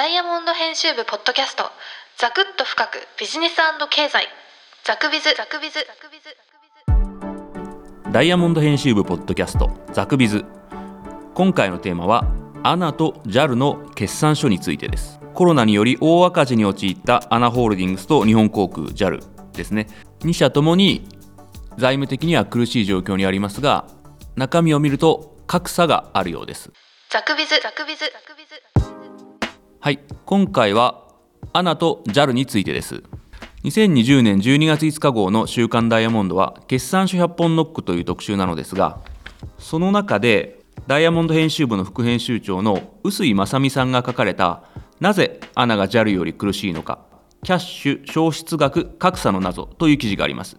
[0.00, 1.64] ダイヤモンド編集部ポッドキャスト。
[2.16, 3.06] ザクッと深く。
[3.20, 3.56] ビジネス
[3.90, 4.28] 経済。
[4.82, 5.24] ザクビズ。
[5.36, 5.74] ザクビズ。
[5.74, 9.70] ザクビズダイヤモンド編集部ポッドキャスト。
[9.92, 10.46] ザクビズ。
[11.34, 12.24] 今回のテーマは
[12.62, 15.20] アナと JAL の決算書についてです。
[15.34, 19.20] コロナにより大赤字に陥ったアナホールディングスと日本航空 JAL
[19.52, 19.86] ですね。
[20.20, 21.06] 2社ともに
[21.76, 23.86] 財務的には苦しい状況にありますが
[24.34, 26.72] 中身を見ると格差があるようです。
[27.10, 27.60] ザクビズ。
[27.62, 28.06] ザクビズ。
[28.06, 28.89] ザクビズ
[29.82, 30.00] はい。
[30.26, 31.08] 今回は
[31.54, 33.02] アナと JAL についてです。
[33.64, 39.00] 2020年12月5日号の週刊ダイヤモンドは決算書100本ノックという特集なのですが
[39.58, 44.64] その中でダイヤモンド編集部の副編集長の臼井正美さんが書かれた
[45.00, 46.98] なぜアナが JAL より苦しいのか
[47.42, 50.58] キャッシュ消失額格差の謎という記事があります。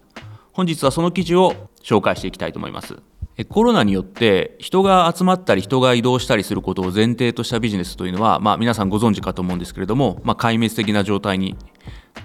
[0.52, 2.98] 本日はその記事を紹介していきたいと思います。
[3.46, 11.56] コロナによって人が集まったり人が移動したりすることを前提としたビジネスというのは、まあ、皆さんご存知かと思うんですけれども、まあ、壊滅的な状態に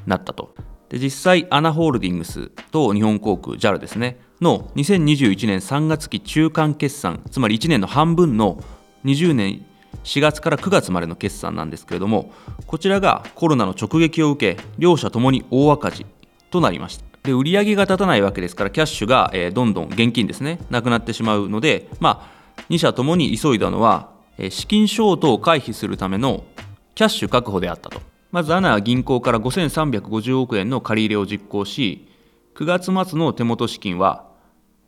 [0.07, 0.55] なったと。
[0.89, 8.63] で実際アナホールディングスと日本航空 JAL ですねの2021年3月期中間決算つまり1年の半分の
[9.05, 9.67] 20年
[10.05, 12.33] 4月から9月までの決算なんですけれども
[12.67, 16.07] こちらがコロナの直撃を受け両社ともに大赤字
[16.51, 17.06] となりました。
[17.27, 26.45] で売上げが立たないわけですからキャッシュが、え、どんどん現金ですねなくなってしまうので、まあ、2社ともに急いだのは、え、資金ショートを回避するための
[26.95, 28.01] キャッシュ確保であったと
[28.33, 32.09] まずアナは銀行から5350億円の借り入れを実行し
[32.55, 34.27] 9月末の手元資金は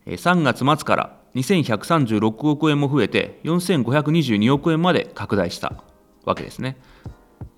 [0.07, 5.83] 3月末から2136億円も増えて4522億円まで拡大した
[6.25, 6.77] わけですね。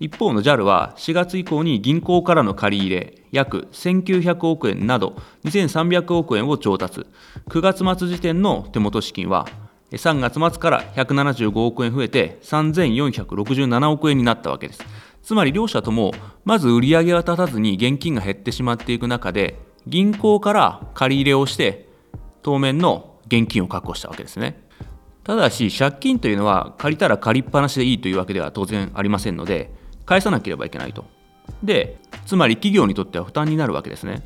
[0.01, 7.05] 一方の JAL は4月以降に銀行からの借り入れ約1900億円など2300億円を調達。
[7.49, 9.47] 9月末時点の手元資金は
[9.91, 14.83] 3月末から175億円増えて3467億円になったわけです。
[15.21, 16.13] つまり両社とも
[16.45, 21.87] まず売上が立たずに現金が減ってしまっていく中で銀行から借り入れをして
[22.41, 24.63] 当面の現金を確保したわけですね。
[25.23, 31.05] ただし借金というのは借りたら借りっぱなしでいいというわけでは当然ありませんので返さなければいけないと。
[31.63, 34.21] で、つまり企業にとっては負担になるわけですね。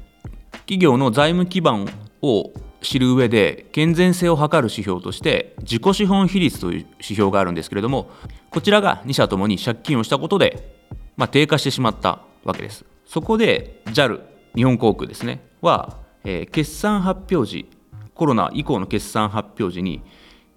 [0.65, 1.87] 企業の財務基盤
[2.21, 8.09] を知る上で健全性を測る指標として自己資本比率という指標があるんですけれども
[8.51, 10.77] こちらが2社ともに借金をしたことで、
[11.17, 14.21] まあ、低下してしまったわけですそこで JAL
[14.55, 17.69] 日本航空ですねは、えー、決算発表時
[18.13, 20.01] コロナ以降の決算発表時に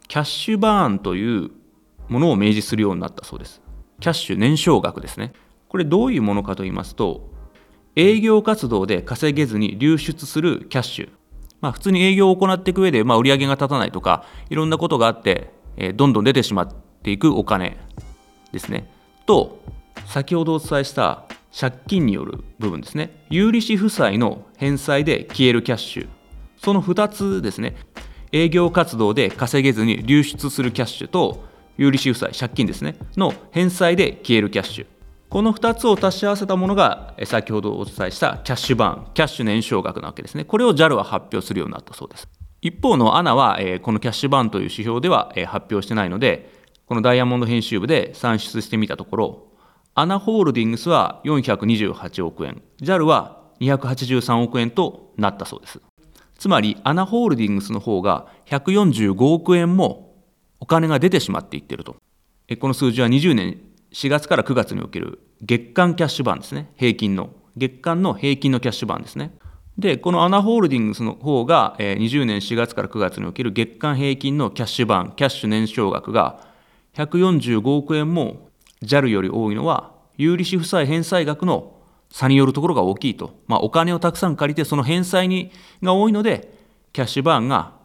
[0.07, 1.51] キャッシュバーンという
[2.09, 3.61] ものを明示するようになったそうです
[4.01, 5.33] キャッシュ年少額ですね。
[5.69, 7.31] これどういうものかと言いますと、
[7.97, 11.09] 営業活動で稼げずに流出するキャッシュ。
[11.61, 17.77] まあ、普通に営業を行っていく上で、まあ、売り上げが立たないとか、いろんなことがあって、えー、どんどん出てしまっていくお金
[18.53, 18.89] ですね。
[19.27, 19.61] と、
[20.07, 21.25] 先ほどお伝えした
[21.59, 23.25] 借金による部分ですね。
[23.31, 26.09] 有利子負債の返済で消えるキャッシュ。
[26.57, 27.77] その2つですね。
[28.31, 31.48] 営業活動で稼げずに流出するキャッシュと、
[31.79, 34.87] 有利子負債、借金ですね、の返済で消えるキャッシュ。
[35.29, 40.45] この2つを足し合わせたものが、先ほどお伝えしたキャッシュバーン、キャッシュ年少額なわけですね。
[40.45, 42.29] これを JAL は発表するようになったそうです。
[42.61, 46.51] 一方の ANA は、このキャッシュバーンという指標では発表してないので、
[46.87, 49.47] このダイヤモンド編集部で算出してみたところ、
[49.95, 55.81] アナホールディングスは428億円、JAL は283億円となったそうです。
[56.39, 60.08] つまり、アナホールディングスの方が145億円も
[60.61, 61.97] お金が出てしまっていってると。
[62.59, 63.61] この数字は20年
[63.93, 66.73] 4月から9月における月間キャッシュバーンですね。
[66.77, 67.31] 平均の。
[67.57, 69.33] 月間の平均のキャッシュバーンですね。
[69.77, 76.41] で、このアナホールディングスの方が20年4月から9月における月間平均のキャッシュバーン、キャッシュ年少額が
[76.95, 78.49] 145億円も
[78.83, 81.75] JAL より多いのは、有利子負債返済額の
[82.11, 83.39] 差によるところが大きいと。
[83.47, 85.53] まあ、お金をたくさん借りて、その返済に
[85.83, 86.59] が多いので、
[86.93, 87.78] キャッシュバーンが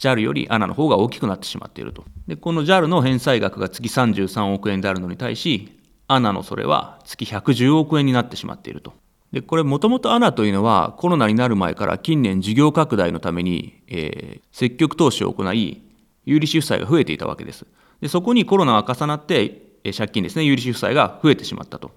[0.00, 2.04] JAL より ANA の方が大きくなってしまっていると。
[2.26, 5.78] で、この JAL の返済額が月33億円であるのに対し、
[6.08, 8.94] ANA のそれは月110億円になってしまっていると。
[9.30, 15.82] で、これもともと ANA というのはコロナになる前から近年事業拡大のために、えー、積極投資を行い、
[16.24, 17.66] 有利子負債が増えていたわけです。
[18.00, 21.90] で、そこにコロナが重なって、借金ですね、有利子負債が増えてしまったと。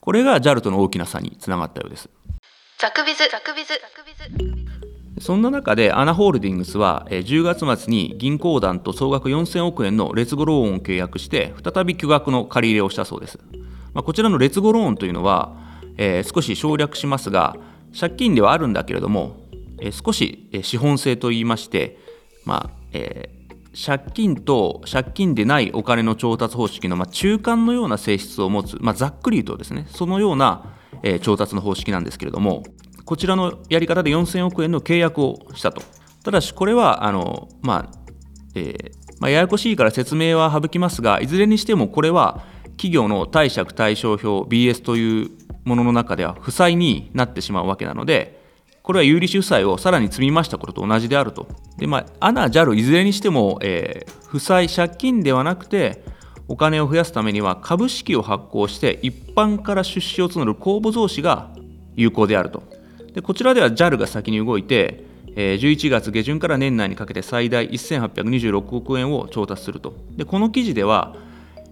[0.00, 2.08] これが JAL との大きな差につながったようです。
[5.20, 13.38] そんな中でアナホールディングスは10月末に銀行団と総額4000億円の劣後ローンを契約して再び巨額の借り入れをしたそうです。
[13.92, 15.56] まあ、こちらの劣後ローンというのは、
[15.96, 17.56] えー、少し省略しますが
[17.98, 19.36] 借金ではあるんだけれども、
[19.78, 21.96] えー、少し資本性といいまして、
[22.44, 30.74] まあえー、借金と借金でないお金の調達方式の、まあ、中間のような性質を持つ、まあ、ざっくり言うとですねそのような、
[31.04, 32.64] えー、調達の方式なんですけれども
[33.04, 35.82] こちらのやり方で4000億円の契約をしたと
[36.22, 37.98] ただしこれはあの、まあ
[38.54, 42.44] えーまあ、ややこしいから説明は省きますがいずれにしてもこれは
[42.76, 45.30] 企業の貸借対照表 BS という
[45.64, 48.42] ものの中では負債になってしまうわけなので
[48.82, 51.48] これは有利子負債をさらに積み増したことと同じであると。
[51.78, 56.04] で、まあ、アナ、JAL いずれにしても、えー、負債、借金ではなくて、
[56.48, 61.50] お金を増やすためには株式を発行して一般から出資を募る公募増資が
[61.96, 62.62] 有効であると。
[63.14, 65.04] でこちらでは JAL が先に動いて、
[65.36, 69.94] えー、11月下旬から年内にかけて最大1826億円を調達すると。
[70.16, 71.16] でこの記事では、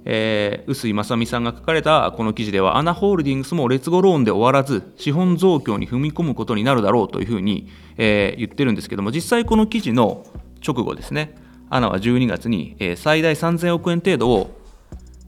[0.05, 7.69] えー、臼井正美さんが書かれたこの記事ではアナホールディングスも劣後ローンで終わらず資本増強に踏み込むことになるだろうというふうに、
[7.99, 10.25] えー、言ってるんですけども実際この記事の
[10.65, 11.35] 直後ですね
[11.71, 14.61] アナは12月に、えー、最大3000億円程度を、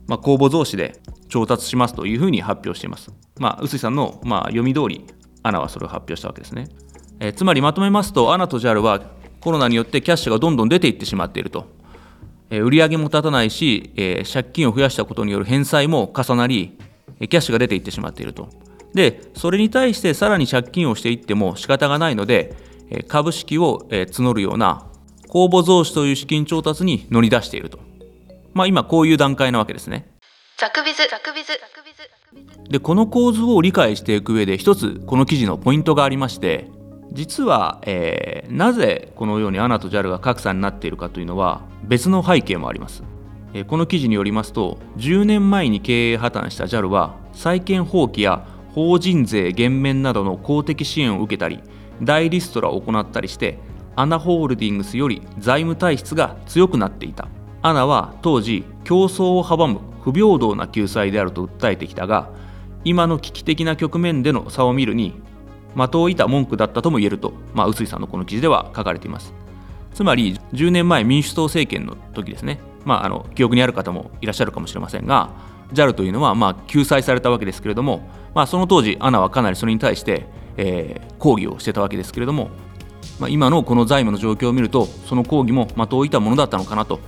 [0.07, 3.11] まあ、公募増資で調達しますというふうに発表しています。
[3.39, 5.05] まあ、臼井さんの、まあ、読み通り
[5.45, 6.67] アナはそれを発表したわけですね。
[7.19, 9.01] えー、つまりまとめますとアナと JAL は
[9.39, 11.67] コロナによってキャッシュがどんどん出ていってしまっていると。
[12.49, 16.77] え売上げも立たないし、え借金を増やしたことによる返済も重なり、
[17.19, 18.49] キャッシュが出ていってしまっていると。
[18.93, 22.55] で、それに対してさらに借金をしていっても仕方がないので、
[23.07, 24.85] 株式を募るような
[25.27, 27.79] 公募増資という資金調達に乗り出していると。
[28.53, 30.07] まあ今こういう段階なわけですね。
[30.57, 31.94] ザクビズザクビズザクビズ
[32.69, 36.69] でこの構図を理解していく上で一つこの記事のポイントがありまして
[37.11, 43.03] 実は、えー、なぜこのようにアナと JAL が格差になっているかというのは別の背景もあります、
[43.53, 51.61] えー、この記事によりますと10年前に経営破綻した JAL は債権放棄や法人税減免などの公的支援を受けたり
[52.01, 53.59] 大リストラを行ったりして
[53.95, 57.29] アナホールディングスより財務体質が強くなっていた。
[57.61, 62.29] アナは当時競争を阻む不平等な救済であると訴えてきたが
[62.83, 65.19] 今の危機的な局面での差を見るに
[65.73, 69.33] 的を射た文句だったとも言えると、まあ、臼井さんのこの記事では書かれています。
[69.93, 75.31] つまり10年前民主党政権の時ですね、まあ、あの記憶にある方もいらっしゃるかもしれませんが
[75.73, 82.49] JAL というのはまあ救済されたわけですけれども、まあ、その当時アナはかなりそれに対して、えー、抗議をしてたわけですけれども、
[83.19, 86.99] まあ、今のこの財務の状況を見るとその抗議も的を射たものだったのかなと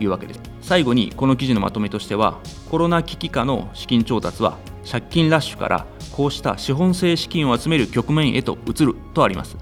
[0.00, 0.40] いうわけです。
[0.60, 2.38] 最後にこの記事のまとめとしては
[2.70, 4.58] コロナ危機下の資金調達は
[4.90, 9.56] 借金ラッシュからこうした資本性資金を集める局面へと移るとあります。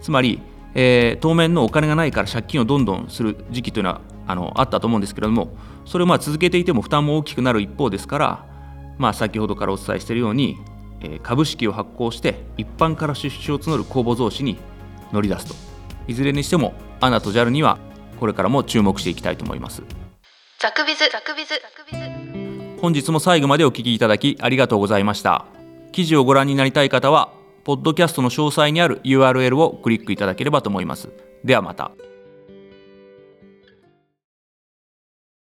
[0.00, 0.40] つまり、
[0.74, 8.46] えー、当面のお金がないから借金をどんどんする時期というのはあのあったと思うんですけれどもそれをまあ続けていても負担も大きくなる一方ですから、
[8.98, 10.58] まあ、先ほどからお伝えしているように、
[11.00, 14.58] えー、株式を発行して一般から出資を募る公募増資に
[15.12, 15.54] 乗り出すと。
[16.08, 17.78] いずれにしてもアナと JAL には
[18.18, 19.82] これからも注目していきたいと思います。
[20.58, 21.60] ザクビズザクビズ
[22.80, 25.46] 本日も最後までお聞きいただきありがとうございました。
[25.92, 27.30] 記事をご覧になりたい方は
[27.64, 31.08] ポッドキャストの詳細にある URL をクリックいただければと思います。
[31.44, 31.90] ではまた